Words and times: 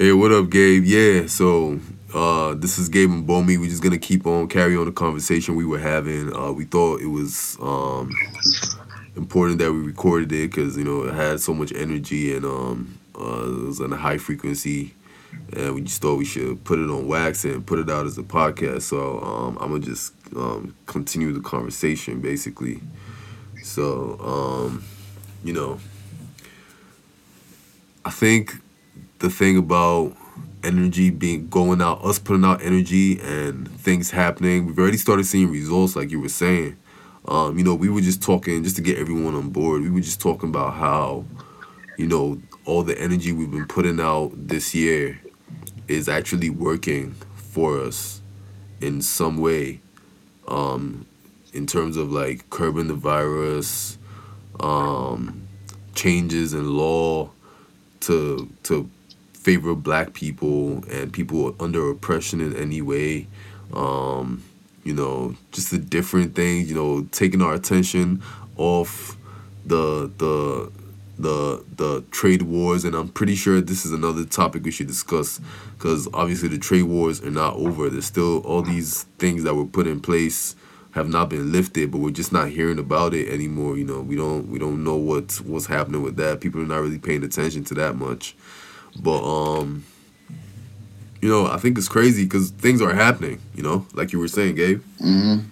Hey, 0.00 0.14
what 0.14 0.32
up, 0.32 0.48
Gabe? 0.48 0.84
Yeah, 0.84 1.26
so 1.26 1.78
uh, 2.14 2.54
this 2.54 2.78
is 2.78 2.88
Gabe 2.88 3.10
and 3.10 3.28
Bomi. 3.28 3.58
We're 3.58 3.68
just 3.68 3.82
gonna 3.82 3.98
keep 3.98 4.26
on 4.26 4.48
carry 4.48 4.74
on 4.74 4.86
the 4.86 4.92
conversation 4.92 5.56
we 5.56 5.66
were 5.66 5.78
having. 5.78 6.34
Uh, 6.34 6.52
we 6.52 6.64
thought 6.64 7.02
it 7.02 7.08
was 7.08 7.58
um, 7.60 8.10
important 9.14 9.58
that 9.58 9.70
we 9.70 9.80
recorded 9.80 10.32
it 10.32 10.50
because 10.50 10.78
you 10.78 10.84
know 10.84 11.02
it 11.02 11.12
had 11.12 11.38
so 11.38 11.52
much 11.52 11.70
energy 11.74 12.34
and 12.34 12.46
um, 12.46 12.98
uh, 13.14 13.44
it 13.44 13.66
was 13.66 13.82
on 13.82 13.92
a 13.92 13.96
high 13.98 14.16
frequency, 14.16 14.94
and 15.52 15.74
we 15.74 15.82
just 15.82 16.00
thought 16.00 16.16
we 16.16 16.24
should 16.24 16.64
put 16.64 16.78
it 16.78 16.88
on 16.88 17.06
wax 17.06 17.44
and 17.44 17.66
put 17.66 17.78
it 17.78 17.90
out 17.90 18.06
as 18.06 18.16
a 18.16 18.22
podcast. 18.22 18.80
So 18.80 19.20
um, 19.20 19.58
I'm 19.60 19.68
gonna 19.68 19.80
just 19.84 20.14
um, 20.34 20.74
continue 20.86 21.30
the 21.34 21.40
conversation 21.40 22.22
basically. 22.22 22.80
So 23.62 24.18
um, 24.18 24.82
you 25.44 25.52
know, 25.52 25.78
I 28.02 28.10
think 28.10 28.62
the 29.20 29.30
thing 29.30 29.56
about 29.56 30.16
energy 30.64 31.10
being 31.10 31.48
going 31.48 31.80
out, 31.80 32.04
us 32.04 32.18
putting 32.18 32.44
out 32.44 32.62
energy 32.62 33.20
and 33.20 33.70
things 33.80 34.10
happening, 34.10 34.66
we've 34.66 34.78
already 34.78 34.96
started 34.96 35.24
seeing 35.24 35.50
results, 35.50 35.94
like 35.94 36.10
you 36.10 36.20
were 36.20 36.28
saying. 36.28 36.76
Um, 37.28 37.56
you 37.56 37.64
know, 37.64 37.74
we 37.74 37.88
were 37.88 38.00
just 38.00 38.22
talking 38.22 38.64
just 38.64 38.76
to 38.76 38.82
get 38.82 38.98
everyone 38.98 39.34
on 39.34 39.50
board. 39.50 39.82
We 39.82 39.90
were 39.90 40.00
just 40.00 40.20
talking 40.20 40.48
about 40.48 40.74
how, 40.74 41.24
you 41.96 42.06
know, 42.06 42.40
all 42.64 42.82
the 42.82 42.98
energy 43.00 43.32
we've 43.32 43.50
been 43.50 43.66
putting 43.66 44.00
out 44.00 44.32
this 44.34 44.74
year 44.74 45.20
is 45.86 46.08
actually 46.08 46.50
working 46.50 47.12
for 47.34 47.80
us 47.80 48.20
in 48.80 49.02
some 49.02 49.38
way. 49.38 49.80
Um, 50.48 51.06
in 51.52 51.66
terms 51.66 51.96
of 51.96 52.10
like 52.10 52.48
curbing 52.50 52.88
the 52.88 52.94
virus, 52.94 53.98
um, 54.60 55.46
changes 55.94 56.54
in 56.54 56.76
law 56.76 57.30
to 58.00 58.48
to 58.64 58.88
favor 59.40 59.74
black 59.74 60.12
people 60.12 60.84
and 60.90 61.12
people 61.12 61.54
under 61.58 61.90
oppression 61.90 62.40
in 62.40 62.54
any 62.56 62.82
way. 62.82 63.26
Um, 63.72 64.44
you 64.84 64.94
know, 64.94 65.34
just 65.52 65.70
the 65.70 65.78
different 65.78 66.34
things, 66.34 66.68
you 66.68 66.74
know, 66.76 67.06
taking 67.10 67.42
our 67.42 67.54
attention 67.54 68.22
off 68.56 69.16
the 69.64 70.10
the 70.18 70.70
the 71.18 71.64
the 71.76 72.02
trade 72.10 72.42
wars 72.42 72.84
and 72.84 72.94
I'm 72.94 73.08
pretty 73.08 73.34
sure 73.34 73.60
this 73.60 73.84
is 73.84 73.92
another 73.92 74.24
topic 74.24 74.64
we 74.64 74.70
should 74.70 74.86
discuss 74.86 75.38
because 75.76 76.08
obviously 76.14 76.48
the 76.48 76.58
trade 76.58 76.84
wars 76.84 77.22
are 77.22 77.30
not 77.30 77.56
over. 77.56 77.90
There's 77.90 78.06
still 78.06 78.38
all 78.40 78.62
these 78.62 79.04
things 79.18 79.44
that 79.44 79.54
were 79.54 79.66
put 79.66 79.86
in 79.86 80.00
place 80.00 80.56
have 80.92 81.08
not 81.08 81.28
been 81.28 81.52
lifted, 81.52 81.90
but 81.90 81.98
we're 81.98 82.10
just 82.10 82.32
not 82.32 82.48
hearing 82.48 82.78
about 82.78 83.14
it 83.14 83.28
anymore. 83.28 83.76
You 83.76 83.84
know, 83.84 84.00
we 84.00 84.16
don't 84.16 84.48
we 84.48 84.58
don't 84.58 84.82
know 84.82 84.96
what's 84.96 85.40
what's 85.40 85.66
happening 85.66 86.02
with 86.02 86.16
that. 86.16 86.40
People 86.40 86.62
are 86.62 86.66
not 86.66 86.80
really 86.80 86.98
paying 86.98 87.22
attention 87.22 87.64
to 87.64 87.74
that 87.74 87.96
much. 87.96 88.34
But 88.98 89.22
um, 89.22 89.84
you 91.20 91.28
know, 91.28 91.46
I 91.46 91.58
think 91.58 91.78
it's 91.78 91.88
crazy 91.88 92.24
because 92.24 92.50
things 92.50 92.80
are 92.80 92.94
happening. 92.94 93.40
You 93.54 93.62
know, 93.62 93.86
like 93.94 94.12
you 94.12 94.18
were 94.18 94.28
saying, 94.28 94.56
Gabe. 94.56 94.82
Mm-hmm. 95.00 95.46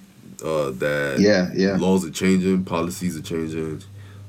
Uh, 0.44 0.70
that 0.70 1.17
Yeah, 1.19 1.50
yeah. 1.55 1.77
laws 1.77 2.05
are 2.05 2.11
changing, 2.11 2.64
policies 2.64 3.16
are 3.16 3.22
changing. 3.22 3.83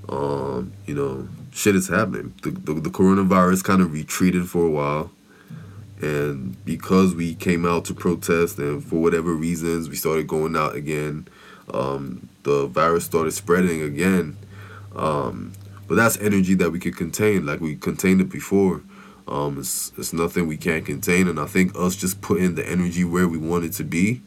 Um, 0.08 0.74
you 0.88 0.96
know, 0.96 1.28
shit 1.52 1.76
is 1.76 1.88
happening. 1.88 2.34
The 2.42 2.52
the, 2.52 2.74
the 2.74 2.90
coronavirus 2.90 3.64
kind 3.64 3.82
of 3.82 3.94
retreated 3.94 4.50
for 4.50 4.66
a 4.66 4.70
while, 4.70 5.12
and 6.02 6.64
because 6.66 7.14
we 7.14 7.36
came 7.36 7.66
out 7.66 7.86
to 7.86 7.94
protest, 7.94 8.58
and 8.58 8.84
for 8.84 8.96
whatever 8.98 9.34
reasons, 9.34 9.88
we 9.88 9.96
started 9.96 10.28
going 10.28 10.56
out 10.56 10.76
again. 10.76 11.28
Um, 11.72 12.28
the 12.44 12.66
virus 12.66 13.06
started 13.06 13.32
spreading 13.32 13.82
again. 13.84 14.36
Um, 14.96 15.54
but 15.88 15.96
that's 15.96 16.18
energy 16.18 16.56
that 16.56 16.72
we 16.72 16.80
could 16.80 16.96
contain, 16.98 17.46
like 17.46 17.62
we 17.62 17.76
contained 17.76 18.22
it 18.22 18.30
before. 18.30 18.82
Um, 19.30 19.60
it's, 19.60 19.94
it's 19.98 20.14
nothing 20.14 20.48
we 20.48 20.58
can't 20.58 20.86
contain, 20.86 21.28
and 21.30 21.40
I 21.40 21.46
think 21.48 21.74
us 21.78 21.96
just 21.96 22.22
putting 22.22 22.56
the 22.56 22.68
energy 22.70 23.06
where 23.06 23.28
we 23.30 23.38
want 23.38 23.66
it 23.66 23.74
to 23.74 23.86
be 23.86 24.22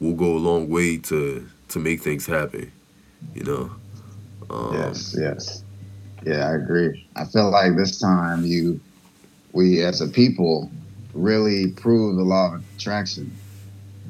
will 0.00 0.14
go 0.14 0.36
a 0.36 0.38
long 0.38 0.68
way 0.68 0.98
to 0.98 1.48
to 1.68 1.78
make 1.78 2.02
things 2.02 2.26
happen. 2.26 2.72
You 3.34 3.44
know. 3.44 3.70
Um, 4.50 4.72
Yes, 4.72 5.16
yes. 5.18 5.64
Yeah, 6.24 6.48
I 6.48 6.56
agree. 6.56 7.08
I 7.16 7.24
feel 7.26 7.50
like 7.50 7.76
this 7.76 8.00
time 8.00 8.44
you, 8.44 8.80
we 9.52 9.82
as 9.82 10.00
a 10.00 10.08
people, 10.08 10.70
really 11.14 11.72
prove 11.72 12.16
the 12.16 12.22
law 12.24 12.54
of 12.54 12.64
attraction. 12.76 13.32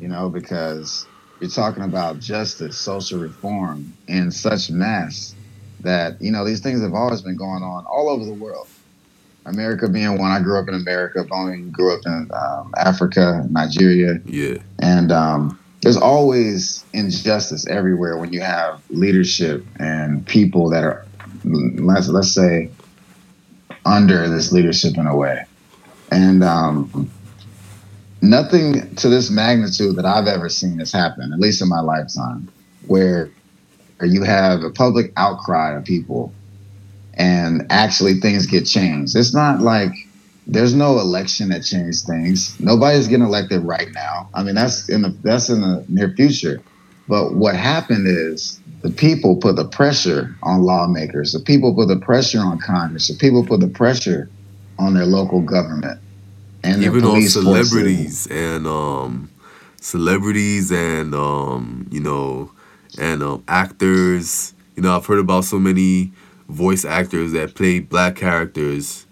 You 0.00 0.08
know, 0.08 0.30
because 0.30 1.06
you're 1.40 1.50
talking 1.50 1.84
about 1.84 2.20
justice, 2.20 2.78
social 2.78 3.20
reform 3.20 3.94
in 4.08 4.30
such 4.30 4.70
mass 4.70 5.34
that 5.80 6.20
you 6.20 6.32
know 6.32 6.44
these 6.44 6.60
things 6.60 6.82
have 6.82 6.94
always 6.94 7.22
been 7.22 7.36
going 7.36 7.62
on 7.62 7.86
all 7.86 8.08
over 8.10 8.24
the 8.24 8.34
world. 8.34 8.68
America 9.46 9.88
being 9.88 10.18
one. 10.18 10.30
I 10.30 10.40
grew 10.40 10.58
up 10.58 10.68
in 10.68 10.74
America. 10.74 11.24
Bomi 11.24 11.70
grew 11.72 11.94
up 11.94 12.00
in 12.06 12.30
um, 12.34 12.72
Africa, 12.76 13.46
Nigeria, 13.50 14.20
Yeah. 14.24 14.58
and 14.78 15.10
um, 15.12 15.58
there's 15.82 15.96
always 15.96 16.84
injustice 16.92 17.66
everywhere 17.66 18.18
when 18.18 18.32
you 18.32 18.40
have 18.40 18.82
leadership 18.90 19.64
and 19.78 20.26
people 20.26 20.70
that 20.70 20.84
are 20.84 21.06
let's 21.44 22.08
let's 22.08 22.32
say 22.32 22.70
under 23.86 24.28
this 24.28 24.52
leadership 24.52 24.98
in 24.98 25.06
a 25.06 25.16
way 25.16 25.42
and 26.12 26.44
um, 26.44 27.10
nothing 28.20 28.94
to 28.96 29.08
this 29.08 29.30
magnitude 29.30 29.96
that 29.96 30.04
i've 30.04 30.26
ever 30.26 30.50
seen 30.50 30.78
has 30.78 30.92
happened 30.92 31.32
at 31.32 31.38
least 31.40 31.62
in 31.62 31.68
my 31.68 31.80
lifetime 31.80 32.46
where 32.86 33.30
you 34.02 34.22
have 34.22 34.62
a 34.62 34.70
public 34.70 35.12
outcry 35.16 35.74
of 35.76 35.84
people 35.84 36.30
and 37.14 37.66
actually 37.70 38.14
things 38.20 38.46
get 38.46 38.64
changed 38.64 39.16
it's 39.16 39.34
not 39.34 39.60
like 39.60 39.92
there's 40.50 40.74
no 40.74 40.98
election 40.98 41.50
that 41.50 41.62
changed 41.62 42.06
things. 42.06 42.58
Nobody's 42.58 43.06
getting 43.06 43.24
elected 43.24 43.62
right 43.62 43.88
now. 43.92 44.28
I 44.34 44.42
mean, 44.42 44.56
that's 44.56 44.88
in 44.88 45.02
the 45.02 45.10
that's 45.22 45.48
in 45.48 45.60
the 45.60 45.84
near 45.88 46.10
future. 46.10 46.60
But 47.06 47.34
what 47.34 47.54
happened 47.54 48.06
is 48.08 48.60
the 48.82 48.90
people 48.90 49.36
put 49.36 49.56
the 49.56 49.64
pressure 49.64 50.34
on 50.42 50.62
lawmakers. 50.62 51.32
The 51.32 51.40
people 51.40 51.74
put 51.74 51.88
the 51.88 51.98
pressure 51.98 52.40
on 52.40 52.58
Congress. 52.58 53.08
The 53.08 53.14
people 53.14 53.46
put 53.46 53.60
the 53.60 53.68
pressure 53.68 54.28
on 54.78 54.94
their 54.94 55.06
local 55.06 55.40
government 55.40 56.00
and 56.64 56.82
even 56.82 57.04
on 57.04 57.10
police 57.12 57.34
forces. 57.34 57.70
celebrities 57.70 58.26
and 58.26 58.66
um 58.66 59.30
celebrities 59.80 60.72
and 60.72 61.14
um 61.14 61.86
you 61.90 62.00
know 62.00 62.50
and 62.98 63.22
um 63.22 63.42
actors 63.48 64.54
you 64.76 64.82
know 64.82 64.94
i've 64.96 65.04
heard 65.06 65.18
about 65.18 65.44
so 65.44 65.58
many 65.58 66.12
voice 66.50 66.84
actors 66.84 67.32
that 67.32 67.54
play 67.54 67.80
black 67.80 68.16
characters 68.16 69.06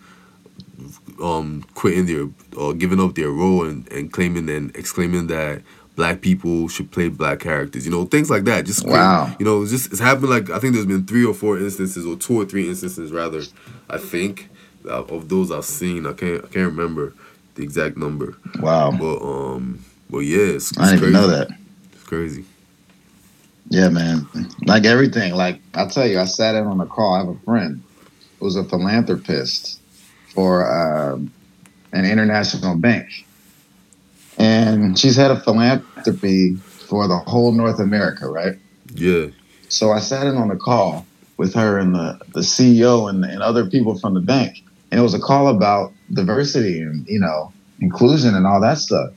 um 1.22 1.65
quitting 1.75 2.06
their 2.06 2.28
or 2.56 2.72
giving 2.75 3.00
up 3.00 3.15
their 3.15 3.31
role 3.31 3.65
and, 3.65 3.91
and 3.91 4.12
claiming 4.12 4.49
and 4.49 4.75
exclaiming 4.76 5.26
that 5.26 5.62
black 5.97 6.21
people 6.21 6.69
should 6.69 6.91
play 6.93 7.09
black 7.09 7.41
characters 7.41 7.84
you 7.84 7.91
know 7.91 8.04
things 8.04 8.31
like 8.31 8.44
that 8.44 8.65
just 8.65 8.87
Wow. 8.87 9.34
you 9.38 9.44
know 9.44 9.62
it's 9.62 9.72
just 9.72 9.91
it's 9.91 10.00
happened 10.00 10.31
like 10.31 10.49
i 10.50 10.59
think 10.60 10.75
there's 10.75 10.87
been 10.87 11.04
three 11.04 11.25
or 11.25 11.34
four 11.34 11.59
instances 11.59 12.06
or 12.06 12.15
two 12.16 12.41
or 12.41 12.44
three 12.44 12.69
instances 12.69 13.10
rather 13.10 13.43
i 13.91 13.99
think 13.99 14.49
uh, 14.88 15.03
of 15.05 15.28
those 15.28 15.50
i've 15.50 15.65
seen 15.65 16.06
i 16.06 16.12
can't 16.12 16.44
i 16.44 16.49
can't 16.49 16.70
remember 16.70 17.12
the 17.56 17.62
exact 17.65 17.97
number 17.97 18.37
Wow, 18.60 18.93
but 18.93 19.19
um, 19.20 19.84
but 20.09 20.20
yeah, 20.20 20.38
it's, 20.38 20.70
it's 20.70 20.78
I 20.78 20.91
didn't 20.93 21.00
crazy. 21.00 21.16
even 21.16 21.20
know 21.20 21.26
that. 21.37 21.49
It's 21.93 22.05
crazy. 22.05 22.44
Yeah, 23.70 23.88
man. 23.88 24.26
Like 24.64 24.84
everything. 24.84 25.34
Like 25.34 25.60
I 25.74 25.86
tell 25.86 26.06
you, 26.06 26.18
I 26.18 26.24
sat 26.24 26.54
in 26.54 26.64
on 26.64 26.80
a 26.80 26.86
call. 26.86 27.14
I 27.14 27.18
have 27.18 27.28
a 27.28 27.38
friend 27.40 27.82
who's 28.40 28.56
a 28.56 28.64
philanthropist 28.64 29.80
for 30.34 30.64
um, 30.70 31.32
an 31.92 32.04
international 32.04 32.76
bank, 32.76 33.08
and 34.38 34.98
she's 34.98 35.16
head 35.16 35.30
of 35.30 35.42
philanthropy 35.44 36.56
for 36.56 37.06
the 37.06 37.18
whole 37.18 37.52
North 37.52 37.78
America, 37.78 38.26
right? 38.28 38.54
Yeah, 38.94 39.26
So 39.68 39.92
I 39.92 40.00
sat 40.00 40.26
in 40.26 40.37
on 40.37 40.50
a 40.50 40.56
call 40.56 41.06
with 41.37 41.54
her 41.54 41.78
and 41.78 41.94
the, 41.94 42.19
the 42.32 42.40
CEO 42.40 43.08
and, 43.08 43.25
and 43.25 43.43
other 43.43 43.69
people 43.69 43.98
from 43.98 44.14
the 44.14 44.20
bank. 44.20 44.62
And 44.90 44.98
it 44.98 45.02
was 45.02 45.14
a 45.14 45.19
call 45.19 45.48
about 45.48 45.93
diversity 46.12 46.81
and, 46.81 47.06
you 47.06 47.20
know, 47.20 47.52
inclusion 47.81 48.34
and 48.34 48.46
all 48.46 48.60
that 48.62 48.78
stuff. 48.78 49.10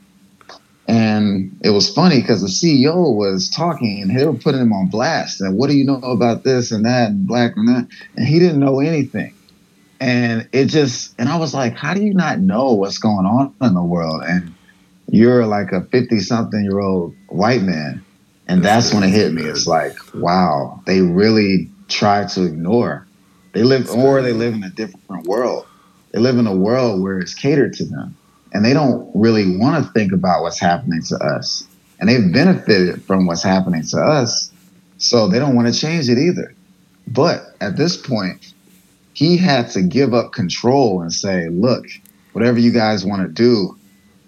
And 0.92 1.58
it 1.64 1.70
was 1.70 1.90
funny 1.90 2.20
because 2.20 2.42
the 2.42 2.50
CEO 2.50 3.16
was 3.16 3.50
talking 3.50 4.02
and 4.02 4.14
they 4.14 4.26
were 4.26 4.34
putting 4.34 4.60
him 4.60 4.74
on 4.74 4.90
blast. 4.90 5.40
And 5.40 5.58
what 5.58 5.70
do 5.70 5.78
you 5.78 5.86
know 5.86 5.96
about 5.96 6.44
this 6.44 6.74
and 6.74 6.84
that 6.84 7.12
and 7.12 7.26
black 7.26 7.56
and 7.56 7.70
that? 7.70 7.88
And 8.18 8.28
he 8.28 8.40
didn't 8.40 8.60
know 8.60 8.82
anything. 8.82 9.34
And 10.02 10.50
it 10.52 10.66
just, 10.66 11.16
and 11.18 11.30
I 11.30 11.38
was 11.38 11.54
like, 11.54 11.78
how 11.78 11.94
do 11.94 12.04
you 12.04 12.14
not 12.14 12.40
know 12.40 12.74
what's 12.74 12.98
going 12.98 13.26
on 13.26 13.56
in 13.62 13.74
the 13.74 13.82
world? 13.82 14.24
And 14.28 14.54
you're 15.08 15.46
like 15.46 15.72
a 15.72 15.82
50 15.86 16.20
something 16.20 16.62
year 16.62 16.80
old 16.80 17.16
white 17.30 17.62
man. 17.62 18.04
And 18.50 18.62
That's 18.62 18.88
that's 18.88 18.94
when 18.94 19.04
it 19.06 19.14
hit 19.14 19.32
me. 19.32 19.44
It's 19.44 19.68
like, 19.68 19.96
wow, 20.14 20.82
they 20.86 21.00
really 21.00 21.70
try 21.88 22.26
to 22.26 22.44
ignore. 22.44 23.08
They 23.54 23.64
live, 23.64 23.90
or 23.92 24.22
they 24.22 24.34
live 24.34 24.56
in 24.56 24.64
a 24.64 24.70
different 24.70 25.26
world. 25.26 25.68
They 26.12 26.20
live 26.20 26.38
in 26.38 26.48
a 26.48 26.56
world 26.56 27.02
where 27.02 27.20
it's 27.20 27.34
catered 27.34 27.76
to 27.76 27.86
them. 27.86 28.18
And 28.52 28.66
they 28.66 28.74
don't 28.74 29.10
really 29.16 29.58
want 29.58 29.86
to 29.86 29.92
think 29.94 30.12
about 30.12 30.42
what's 30.42 30.60
happening 30.60 31.02
to 31.04 31.16
us. 31.18 31.68
And 32.00 32.10
they've 32.10 32.34
benefited 32.34 33.04
from 33.04 33.26
what's 33.26 33.44
happening 33.44 33.84
to 33.84 33.98
us. 33.98 34.52
So 34.98 35.28
they 35.28 35.40
don't 35.40 35.56
want 35.56 35.74
to 35.74 35.80
change 35.80 36.10
it 36.10 36.18
either. 36.18 36.54
But 37.08 37.56
at 37.60 37.78
this 37.78 37.98
point, 37.98 38.54
he 39.14 39.38
had 39.38 39.70
to 39.72 39.82
give 39.82 40.14
up 40.14 40.32
control 40.32 41.02
and 41.02 41.12
say, 41.12 41.50
look, 41.50 41.86
whatever 42.34 42.60
you 42.60 42.72
guys 42.72 43.06
want 43.06 43.22
to 43.24 43.28
do 43.28 43.78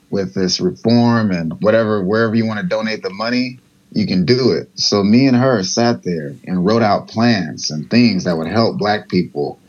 with 0.09 0.33
this 0.33 0.59
reform 0.59 1.31
and 1.31 1.59
whatever 1.61 2.03
wherever 2.03 2.35
you 2.35 2.45
want 2.45 2.59
to 2.59 2.65
donate 2.65 3.01
the 3.01 3.09
money, 3.09 3.59
you 3.91 4.05
can 4.05 4.25
do 4.25 4.51
it. 4.51 4.69
So 4.75 5.03
me 5.03 5.27
and 5.27 5.37
her 5.37 5.63
sat 5.63 6.03
there 6.03 6.35
and 6.45 6.65
wrote 6.65 6.81
out 6.81 7.07
plans 7.07 7.71
and 7.71 7.89
things 7.89 8.23
that 8.25 8.37
would 8.37 8.47
help 8.47 8.77
black 8.77 9.09
people 9.09 9.59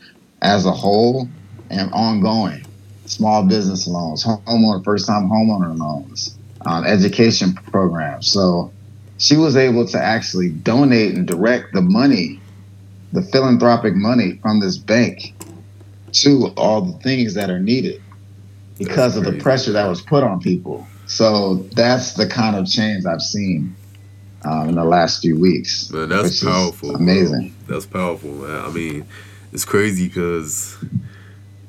as 0.41 0.65
a 0.65 0.71
whole 0.71 1.27
and 1.69 1.91
ongoing. 1.91 2.65
Small 3.05 3.45
business 3.45 3.87
loans, 3.87 4.23
homeowner, 4.23 4.83
first 4.83 5.07
time 5.07 5.29
homeowner 5.29 5.77
loans, 5.77 6.37
um, 6.65 6.85
education 6.85 7.53
programs. 7.53 8.31
So 8.31 8.71
she 9.17 9.37
was 9.37 9.55
able 9.55 9.87
to 9.87 10.01
actually 10.01 10.49
donate 10.49 11.15
and 11.15 11.27
direct 11.27 11.73
the 11.73 11.81
money, 11.81 12.39
the 13.13 13.21
philanthropic 13.21 13.95
money 13.95 14.39
from 14.41 14.59
this 14.59 14.77
bank 14.77 15.33
to 16.13 16.47
all 16.57 16.81
the 16.81 16.97
things 16.99 17.33
that 17.35 17.49
are 17.49 17.59
needed 17.59 18.01
because 18.77 19.15
of 19.15 19.23
the 19.23 19.33
pressure 19.33 19.71
that 19.73 19.87
was 19.87 20.01
put 20.01 20.23
on 20.23 20.39
people. 20.39 20.85
So 21.07 21.55
that's 21.75 22.13
the 22.13 22.27
kind 22.27 22.55
of 22.55 22.67
change 22.67 23.05
I've 23.05 23.21
seen 23.21 23.75
um, 24.43 24.69
in 24.69 24.75
the 24.75 24.83
last 24.83 25.21
few 25.21 25.39
weeks. 25.39 25.89
Man, 25.91 26.09
that's 26.09 26.43
powerful. 26.43 26.95
Amazing. 26.95 27.53
Bro. 27.65 27.75
That's 27.75 27.85
powerful, 27.85 28.31
man. 28.31 28.65
I 28.65 28.69
mean, 28.69 29.05
it's 29.51 29.65
crazy 29.65 30.07
because 30.07 30.77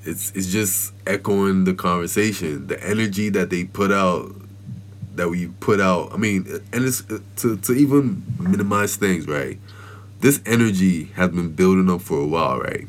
it's 0.06 0.30
it's 0.32 0.46
just 0.46 0.92
echoing 1.06 1.64
the 1.64 1.74
conversation, 1.74 2.66
the 2.66 2.82
energy 2.82 3.28
that 3.30 3.50
they 3.50 3.64
put 3.64 3.92
out, 3.92 4.34
that 5.16 5.28
we 5.28 5.48
put 5.48 5.80
out. 5.80 6.12
I 6.12 6.16
mean, 6.16 6.46
and 6.72 6.84
it's 6.84 7.02
to 7.36 7.56
to 7.56 7.72
even 7.72 8.24
minimize 8.38 8.96
things, 8.96 9.26
right? 9.26 9.58
This 10.20 10.40
energy 10.46 11.06
has 11.16 11.30
been 11.30 11.52
building 11.52 11.90
up 11.90 12.00
for 12.00 12.20
a 12.20 12.26
while, 12.26 12.58
right? 12.58 12.86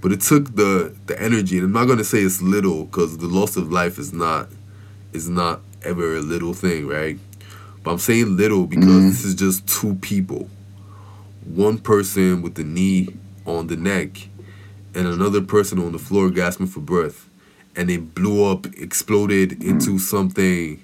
But 0.00 0.12
it 0.12 0.20
took 0.20 0.54
the 0.54 0.94
the 1.06 1.20
energy, 1.20 1.58
and 1.58 1.66
I'm 1.66 1.72
not 1.72 1.86
gonna 1.86 2.04
say 2.04 2.18
it's 2.18 2.40
little 2.40 2.84
because 2.84 3.18
the 3.18 3.26
loss 3.26 3.56
of 3.56 3.72
life 3.72 3.98
is 3.98 4.12
not 4.12 4.48
is 5.12 5.28
not 5.28 5.60
ever 5.82 6.16
a 6.16 6.20
little 6.20 6.54
thing, 6.54 6.86
right? 6.86 7.18
But 7.82 7.92
I'm 7.92 7.98
saying 7.98 8.36
little 8.36 8.66
because 8.66 8.86
mm-hmm. 8.86 9.08
this 9.08 9.24
is 9.24 9.34
just 9.34 9.66
two 9.66 9.94
people. 9.96 10.48
One 11.44 11.78
person 11.78 12.40
with 12.40 12.54
the 12.54 12.64
knee 12.64 13.08
on 13.44 13.66
the 13.66 13.76
neck 13.76 14.28
and 14.94 15.06
another 15.06 15.40
person 15.40 15.78
on 15.78 15.92
the 15.92 15.98
floor 15.98 16.30
gasping 16.30 16.66
for 16.66 16.80
breath. 16.80 17.28
And 17.76 17.90
it 17.90 18.14
blew 18.14 18.50
up, 18.50 18.66
exploded 18.76 19.62
into 19.62 19.98
something 19.98 20.80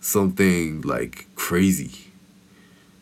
something 0.00 0.80
like 0.82 1.26
crazy. 1.36 1.92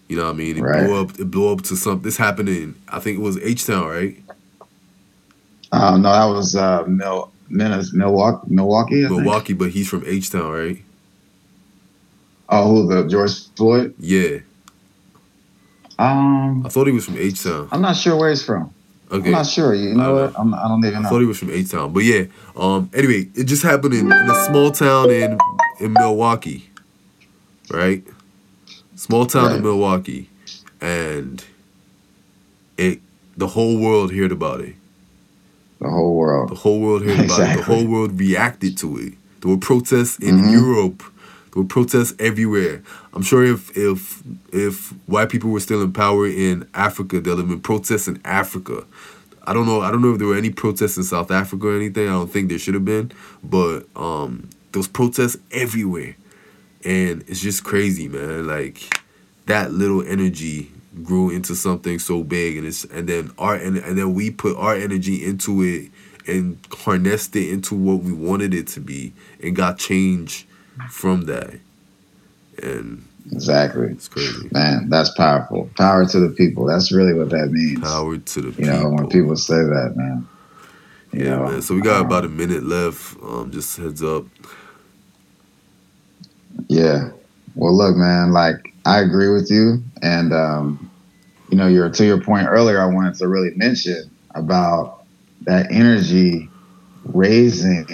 You 0.08 0.16
know 0.16 0.25
what 0.25 0.34
I 0.34 0.34
mean? 0.34 0.58
It 0.58 0.62
right. 0.62 0.87
blew 0.87 1.00
up 1.00 1.19
it 1.19 1.31
blew 1.31 1.52
up 1.52 1.62
to 1.62 1.76
something 1.76 2.02
this 2.02 2.16
happened 2.16 2.48
in 2.48 2.75
I 2.88 2.98
think 3.00 3.19
it 3.19 3.22
was 3.22 3.38
H 3.38 3.66
Town, 3.66 3.87
right? 3.87 4.16
Uh, 5.72 5.96
no, 5.96 6.10
that 6.10 6.25
was 6.25 6.56
uh, 6.56 6.84
Mil- 6.86 7.31
Milwaukee. 7.48 8.46
Milwaukee, 8.48 9.08
Milwaukee, 9.08 9.52
but 9.52 9.70
he's 9.70 9.88
from 9.88 10.04
H 10.06 10.31
Town, 10.31 10.50
right? 10.50 10.82
Oh, 12.48 12.69
who 12.69 12.88
the 12.88 13.08
George 13.08 13.48
Floyd? 13.56 13.94
Yeah. 13.98 14.38
Um, 15.98 16.66
I 16.66 16.69
thought 16.70 16.86
he 16.86 16.93
was 16.93 17.04
from 17.04 17.19
H 17.19 17.44
Town. 17.44 17.69
I'm 17.70 17.82
not 17.82 17.96
sure 17.96 18.16
where 18.16 18.31
he's 18.31 18.44
from. 18.44 18.75
Okay. 19.12 19.26
I'm 19.26 19.32
not 19.32 19.46
sure. 19.46 19.74
You 19.74 19.94
know 19.94 20.14
what? 20.14 20.38
I'm, 20.38 20.54
I 20.54 20.62
do 20.62 20.68
not 20.68 20.86
even 20.86 21.02
know. 21.02 21.08
I 21.08 21.10
thought 21.10 21.20
he 21.20 21.26
was 21.26 21.38
from 21.38 21.50
H 21.50 21.70
Town, 21.70 21.92
but 21.92 22.04
yeah. 22.04 22.24
Um. 22.56 22.90
Anyway, 22.94 23.28
it 23.34 23.44
just 23.44 23.62
happened 23.62 23.94
in, 23.94 24.06
in 24.06 24.30
a 24.30 24.34
small 24.46 24.70
town 24.70 25.10
in 25.10 25.38
in 25.80 25.92
Milwaukee, 25.94 26.70
right? 27.70 28.04
Small 28.94 29.26
town 29.26 29.46
right. 29.46 29.56
in 29.56 29.62
Milwaukee, 29.62 30.28
and 30.80 31.44
it 32.76 33.00
the 33.36 33.48
whole 33.48 33.80
world 33.80 34.12
heard 34.14 34.30
about 34.30 34.60
it. 34.60 34.76
The 35.80 35.88
whole 35.88 36.14
world. 36.14 36.50
The 36.50 36.54
whole 36.54 36.80
world 36.80 37.02
heard 37.02 37.18
exactly. 37.18 37.44
about 37.44 37.54
it. 37.54 37.56
The 37.56 37.64
whole 37.64 37.86
world 37.86 38.18
reacted 38.18 38.78
to 38.78 38.98
it. 38.98 39.14
There 39.40 39.50
were 39.50 39.58
protests 39.58 40.18
in 40.18 40.36
mm-hmm. 40.36 40.52
Europe 40.52 41.02
there 41.52 41.62
were 41.62 41.69
protests 41.69 42.14
everywhere. 42.19 42.82
I'm 43.12 43.23
sure 43.23 43.44
if 43.44 43.76
if 43.76 44.23
if 44.52 44.91
white 45.06 45.31
people 45.31 45.50
were 45.50 45.61
still 45.61 45.82
in 45.82 45.93
power 45.93 46.26
in 46.26 46.69
Africa, 46.75 47.20
there'd 47.20 47.38
have 47.38 47.49
been 47.49 47.61
protests 47.61 48.08
in 48.08 48.20
Africa. 48.25 48.85
I 49.44 49.52
don't 49.52 49.67
know. 49.67 49.81
I 49.81 49.91
don't 49.91 50.02
know 50.02 50.12
if 50.12 50.19
there 50.19 50.29
were 50.29 50.37
any 50.37 50.50
protests 50.50 50.97
in 50.97 51.02
South 51.02 51.31
Africa 51.31 51.69
or 51.69 51.76
anything. 51.76 52.08
I 52.08 52.12
don't 52.12 52.31
think 52.31 52.50
there 52.50 52.58
should 52.58 52.75
have 52.75 52.85
been, 52.85 53.11
but 53.43 53.87
um, 53.97 54.49
there 54.73 54.79
was 54.79 54.88
protests 54.88 55.38
everywhere, 55.50 56.14
and 56.85 57.23
it's 57.26 57.41
just 57.41 57.64
crazy, 57.64 58.06
man. 58.06 58.46
Like 58.46 59.03
that 59.46 59.73
little 59.73 60.03
energy 60.06 60.70
grew 61.03 61.31
into 61.31 61.56
something 61.56 61.99
so 61.99 62.23
big, 62.23 62.58
and 62.58 62.67
it's 62.67 62.85
and 62.85 63.08
then 63.08 63.32
our 63.38 63.56
and, 63.56 63.76
and 63.79 63.99
then 63.99 64.14
we 64.14 64.31
put 64.31 64.56
our 64.56 64.76
energy 64.76 65.25
into 65.25 65.62
it 65.62 65.91
and 66.29 66.58
harnessed 66.70 67.35
it 67.35 67.50
into 67.50 67.75
what 67.75 68.03
we 68.03 68.12
wanted 68.12 68.55
it 68.55 68.69
to 68.69 68.81
be, 68.81 69.12
and 69.43 69.56
got 69.56 69.79
change 69.79 70.46
from 70.88 71.23
that. 71.23 71.59
And 72.62 73.06
exactly, 73.32 73.88
it's 73.88 74.09
crazy, 74.09 74.49
man. 74.53 74.88
That's 74.88 75.11
powerful. 75.11 75.71
Power 75.77 76.06
to 76.06 76.21
the 76.21 76.31
people. 76.31 76.67
That's 76.67 76.93
really 76.93 77.15
what 77.15 77.31
that 77.31 77.50
means. 77.50 77.81
Power 77.81 78.19
to 78.19 78.41
the 78.41 78.49
you 78.49 78.53
people. 78.53 78.73
know 78.73 78.88
when 78.91 79.09
people 79.09 79.37
say 79.37 79.56
that, 79.56 79.93
man. 79.97 80.29
yeah, 81.12 81.37
know, 81.37 81.49
man. 81.49 81.62
So 81.62 81.75
we 81.75 81.81
got 81.81 82.00
um, 82.00 82.06
about 82.06 82.25
a 82.25 82.29
minute 82.29 82.62
left. 82.62 83.17
Um, 83.23 83.50
just 83.50 83.77
heads 83.77 84.03
up. 84.03 84.25
Yeah. 86.69 87.11
Well, 87.55 87.77
look, 87.77 87.97
man. 87.97 88.32
Like 88.32 88.75
I 88.85 89.00
agree 89.00 89.29
with 89.29 89.50
you, 89.50 89.82
and 90.03 90.32
um, 90.32 90.91
you 91.50 91.56
know, 91.56 91.67
your 91.67 91.88
to 91.88 92.05
your 92.05 92.21
point 92.21 92.49
earlier, 92.49 92.81
I 92.81 92.87
wanted 92.87 93.15
to 93.17 93.29
really 93.29 93.53
mention 93.56 94.11
about 94.35 95.05
that 95.43 95.71
energy 95.73 96.49
raising 97.05 97.87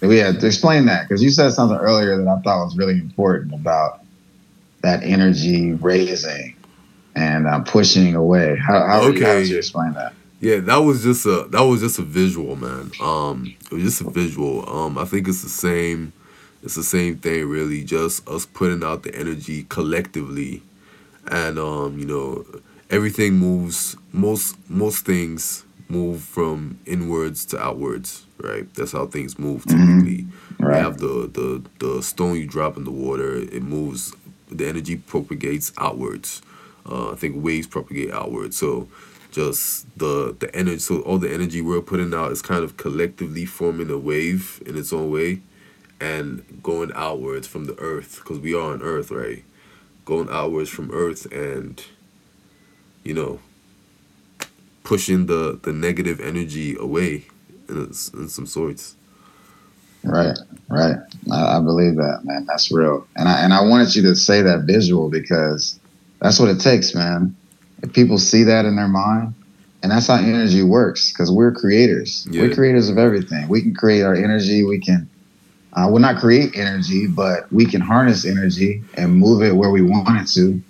we 0.00 0.18
had 0.18 0.40
to 0.40 0.46
explain 0.46 0.86
that 0.86 1.08
because 1.08 1.22
you 1.22 1.30
said 1.30 1.50
something 1.50 1.78
earlier 1.78 2.16
that 2.16 2.28
I 2.28 2.40
thought 2.40 2.64
was 2.64 2.76
really 2.76 2.94
important 2.94 3.52
about 3.52 4.00
that 4.82 5.02
energy 5.02 5.72
raising 5.72 6.54
and 7.16 7.46
uh, 7.46 7.60
pushing 7.60 8.14
away. 8.14 8.56
How, 8.56 8.86
how, 8.86 9.02
okay. 9.02 9.20
how 9.20 9.34
did 9.34 9.48
you 9.48 9.58
explain 9.58 9.92
that? 9.94 10.12
Yeah, 10.40 10.58
that 10.58 10.76
was 10.76 11.02
just 11.02 11.26
a 11.26 11.48
that 11.50 11.62
was 11.62 11.80
just 11.80 11.98
a 11.98 12.02
visual, 12.02 12.54
man. 12.54 12.92
Um, 13.02 13.56
it 13.64 13.72
was 13.72 13.82
just 13.82 14.00
a 14.02 14.10
visual. 14.10 14.68
Um, 14.68 14.96
I 14.96 15.04
think 15.04 15.26
it's 15.26 15.42
the 15.42 15.48
same. 15.48 16.12
It's 16.62 16.76
the 16.76 16.84
same 16.84 17.18
thing, 17.18 17.48
really. 17.48 17.82
Just 17.82 18.28
us 18.28 18.46
putting 18.46 18.84
out 18.84 19.02
the 19.02 19.12
energy 19.16 19.66
collectively, 19.68 20.62
and 21.26 21.58
um, 21.58 21.98
you 21.98 22.04
know, 22.04 22.46
everything 22.88 23.34
moves. 23.34 23.96
Most 24.12 24.56
most 24.70 25.04
things 25.04 25.64
move 25.88 26.20
from 26.20 26.78
inwards 26.86 27.44
to 27.46 27.58
outwards, 27.58 28.26
right? 28.38 28.72
That's 28.74 28.92
how 28.92 29.06
things 29.06 29.38
move 29.38 29.64
mm-hmm. 29.64 30.02
typically. 30.02 30.24
Mm-hmm. 30.24 30.64
Right. 30.64 30.78
You 30.78 30.84
have 30.84 30.98
the, 30.98 31.30
the 31.32 31.86
the 31.86 32.02
stone 32.02 32.36
you 32.36 32.46
drop 32.46 32.76
in 32.76 32.84
the 32.84 32.90
water, 32.90 33.36
it 33.36 33.62
moves. 33.62 34.14
The 34.50 34.66
energy 34.66 34.96
propagates 34.96 35.72
outwards. 35.76 36.40
Uh, 36.88 37.12
I 37.12 37.16
think 37.16 37.44
waves 37.44 37.66
propagate 37.66 38.10
outwards. 38.12 38.56
So 38.56 38.88
just 39.30 39.86
the 39.98 40.34
the 40.38 40.54
energy. 40.54 40.78
So 40.78 41.00
all 41.02 41.18
the 41.18 41.32
energy 41.32 41.60
we're 41.60 41.82
putting 41.82 42.14
out 42.14 42.32
is 42.32 42.42
kind 42.42 42.64
of 42.64 42.76
collectively 42.76 43.44
forming 43.44 43.90
a 43.90 43.98
wave 43.98 44.62
in 44.66 44.76
its 44.76 44.92
own 44.92 45.10
way, 45.10 45.40
and 46.00 46.60
going 46.62 46.92
outwards 46.94 47.46
from 47.46 47.66
the 47.66 47.78
earth 47.78 48.16
because 48.16 48.38
we 48.38 48.54
are 48.54 48.72
on 48.72 48.82
Earth, 48.82 49.10
right? 49.10 49.44
Going 50.04 50.28
outwards 50.30 50.70
from 50.70 50.90
Earth 50.92 51.26
and 51.32 51.82
you 53.04 53.14
know 53.14 53.40
pushing 54.88 55.26
the 55.26 55.60
the 55.64 55.72
negative 55.72 56.18
energy 56.18 56.74
away 56.80 57.26
in, 57.68 57.76
in 57.76 58.28
some 58.28 58.46
sorts. 58.46 58.96
Right, 60.02 60.38
right. 60.68 60.96
I, 61.30 61.58
I, 61.58 61.60
believe 61.60 61.96
that, 61.96 62.20
man. 62.24 62.46
That's 62.46 62.72
real. 62.72 63.06
And 63.14 63.28
I 63.28 63.44
and 63.44 63.52
I 63.52 63.62
wanted 63.62 63.94
you 63.94 64.02
to 64.04 64.16
say 64.16 64.40
that 64.42 64.60
visual 64.60 65.10
because 65.10 65.78
that's 66.20 66.40
what 66.40 66.48
it 66.48 66.60
takes, 66.60 66.94
man. 66.94 67.36
If 67.82 67.92
people 67.92 68.16
see 68.16 68.44
that 68.44 68.64
in 68.64 68.76
their 68.76 68.88
mind, 68.88 69.34
and 69.82 69.92
that's 69.92 70.06
how 70.06 70.16
energy 70.16 70.62
works, 70.62 71.12
because 71.12 71.30
we're 71.30 71.52
creators. 71.52 72.26
Yeah. 72.30 72.42
We're 72.42 72.54
creators 72.54 72.88
of 72.88 72.96
everything. 72.96 73.46
We 73.48 73.60
can 73.60 73.74
create 73.74 74.02
our 74.02 74.14
energy. 74.14 74.64
We 74.64 74.80
can. 74.80 75.10
Uh, 75.74 75.86
we'll 75.90 76.00
not 76.00 76.16
create 76.16 76.56
energy, 76.56 77.06
but 77.06 77.52
we 77.52 77.66
can 77.66 77.82
harness 77.82 78.24
energy 78.24 78.82
and 78.94 79.14
move 79.14 79.42
it 79.42 79.54
where 79.54 79.70
we 79.70 79.82
want 79.82 80.22
it 80.22 80.32
to 80.32 80.62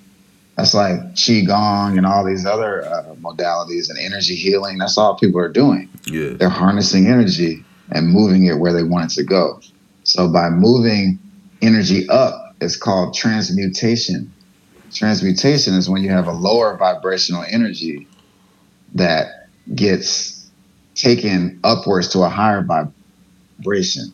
that's 0.59 0.75
like 0.75 0.99
qigong 1.15 1.97
and 1.97 2.05
all 2.05 2.25
these 2.25 2.45
other 2.45 2.85
uh, 2.85 3.15
modalities 3.21 3.88
and 3.91 3.99
energy 4.00 4.35
healing. 4.35 4.77
That's 4.79 4.99
all 4.99 5.17
people 5.17 5.41
are 5.41 5.49
doing. 5.49 5.88
Yeah, 6.05 6.31
they're 6.31 6.49
harnessing 6.49 7.07
energy 7.07 7.65
and 7.93 8.09
moving 8.09 8.45
it 8.45 8.59
where 8.59 8.73
they 8.73 8.83
want 8.83 9.12
it 9.12 9.15
to 9.15 9.23
go. 9.23 9.61
So 10.03 10.29
by 10.29 10.50
moving 10.50 11.21
energy 11.62 12.09
up, 12.09 12.57
it's 12.61 12.77
called 12.77 13.15
transmutation. 13.15 14.33
Transmutation 14.93 15.75
is 15.75 15.88
when 15.88 16.03
you 16.03 16.11
have 16.11 16.27
a 16.27 16.33
lower 16.33 16.77
vibrational 16.77 17.45
energy 17.49 18.09
that 18.95 19.49
gets 19.73 20.50
taken 20.97 21.61
upwards 21.62 22.09
to 22.09 22.23
a 22.23 22.29
higher 22.29 22.67
vibration. 23.61 24.12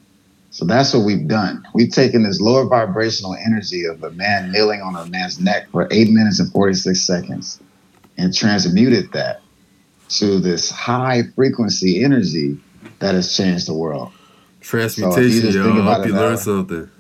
So 0.54 0.64
that's 0.64 0.94
what 0.94 1.04
we've 1.04 1.26
done. 1.26 1.66
We've 1.74 1.90
taken 1.90 2.22
this 2.22 2.40
lower 2.40 2.64
vibrational 2.64 3.34
energy 3.34 3.86
of 3.86 4.04
a 4.04 4.12
man 4.12 4.52
kneeling 4.52 4.82
on 4.82 4.94
a 4.94 5.04
man's 5.06 5.40
neck 5.40 5.68
for 5.72 5.88
eight 5.90 6.08
minutes 6.10 6.38
and 6.38 6.52
46 6.52 7.00
seconds 7.00 7.60
and 8.16 8.32
transmuted 8.32 9.10
that 9.10 9.40
to 10.10 10.38
this 10.38 10.70
high 10.70 11.24
frequency 11.34 12.04
energy 12.04 12.56
that 13.00 13.16
has 13.16 13.36
changed 13.36 13.66
the 13.66 13.74
world. 13.74 14.12
Transmutation, 14.60 15.50
so 15.50 15.58
yo. 15.58 15.88
I 15.88 15.94
hope 15.94 16.06
you 16.06 16.12
learned 16.12 16.38
something. 16.38 16.90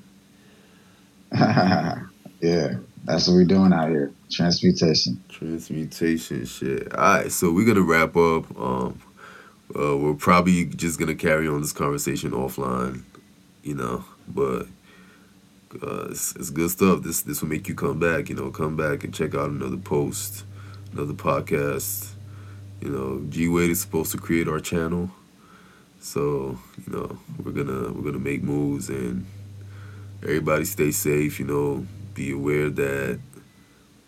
yeah, 2.40 2.74
that's 3.04 3.28
what 3.28 3.34
we're 3.34 3.44
doing 3.44 3.72
out 3.72 3.88
here. 3.88 4.10
Transmutation. 4.32 5.22
Transmutation 5.28 6.44
shit. 6.44 6.92
All 6.92 7.18
right, 7.18 7.30
so 7.30 7.52
we're 7.52 7.64
gonna 7.64 7.82
wrap 7.82 8.16
up. 8.16 8.58
Um, 8.58 9.00
uh, 9.78 9.96
we're 9.96 10.14
probably 10.14 10.64
just 10.64 10.98
gonna 10.98 11.14
carry 11.14 11.46
on 11.46 11.60
this 11.60 11.72
conversation 11.72 12.32
offline, 12.32 13.04
you 13.64 13.74
know. 13.74 14.04
But 14.28 14.66
uh, 15.82 16.06
it's, 16.10 16.36
it's 16.36 16.50
good 16.50 16.70
stuff. 16.70 17.02
This 17.02 17.22
this 17.22 17.42
will 17.42 17.48
make 17.48 17.68
you 17.68 17.74
come 17.74 17.98
back. 17.98 18.28
You 18.28 18.36
know, 18.36 18.50
come 18.50 18.76
back 18.76 19.04
and 19.04 19.12
check 19.12 19.34
out 19.34 19.50
another 19.50 19.76
post, 19.76 20.44
another 20.92 21.14
podcast. 21.14 22.12
You 22.80 22.90
know, 22.90 23.24
G 23.28 23.48
Wade 23.48 23.70
is 23.70 23.80
supposed 23.80 24.12
to 24.12 24.18
create 24.18 24.46
our 24.46 24.60
channel, 24.60 25.10
so 26.00 26.58
you 26.86 26.92
know 26.92 27.18
we're 27.42 27.52
gonna 27.52 27.92
we're 27.92 28.02
gonna 28.02 28.18
make 28.18 28.42
moves 28.42 28.88
and 28.88 29.26
everybody 30.22 30.64
stay 30.64 30.90
safe. 30.90 31.40
You 31.40 31.46
know, 31.46 31.86
be 32.14 32.32
aware 32.32 32.70
that 32.70 33.18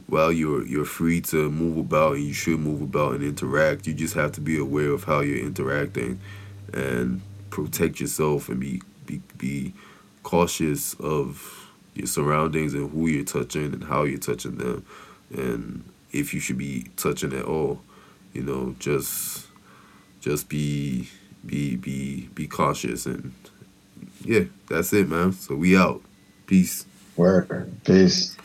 while 0.06 0.30
you're 0.30 0.64
you're 0.66 0.84
free 0.84 1.20
to 1.20 1.50
move 1.50 1.78
about 1.78 2.16
and 2.16 2.24
you 2.24 2.34
should 2.34 2.60
move 2.60 2.82
about 2.82 3.14
and 3.14 3.24
interact, 3.24 3.86
you 3.86 3.94
just 3.94 4.14
have 4.14 4.32
to 4.32 4.40
be 4.40 4.58
aware 4.58 4.90
of 4.90 5.04
how 5.04 5.20
you're 5.20 5.44
interacting 5.44 6.20
and 6.72 7.22
protect 7.50 8.00
yourself 8.00 8.48
and 8.48 8.60
be 8.60 8.82
be 9.06 9.22
be 9.38 9.74
cautious 10.22 10.94
of 10.94 11.70
your 11.94 12.06
surroundings 12.06 12.74
and 12.74 12.90
who 12.90 13.06
you're 13.06 13.24
touching 13.24 13.72
and 13.72 13.84
how 13.84 14.02
you're 14.04 14.18
touching 14.18 14.56
them 14.56 14.84
and 15.30 15.84
if 16.12 16.34
you 16.34 16.40
should 16.40 16.58
be 16.58 16.86
touching 16.96 17.32
at 17.32 17.44
all. 17.44 17.80
You 18.32 18.42
know, 18.42 18.76
just 18.78 19.46
just 20.20 20.48
be 20.48 21.08
be 21.44 21.76
be 21.76 22.28
be 22.34 22.46
cautious 22.46 23.06
and 23.06 23.32
yeah, 24.24 24.44
that's 24.68 24.92
it, 24.92 25.08
man. 25.08 25.32
So 25.32 25.54
we 25.54 25.76
out. 25.76 26.02
Peace. 26.46 26.86
Word. 27.16 27.72
Peace. 27.84 28.36